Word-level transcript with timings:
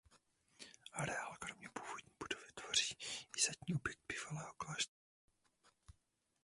Areál 0.93 1.35
kromě 1.39 1.69
původní 1.73 2.11
budovy 2.19 2.47
tvoří 2.53 2.97
i 3.37 3.41
zadní 3.47 3.75
objekt 3.75 3.99
bývalého 4.07 4.53
kláštera. 4.57 4.97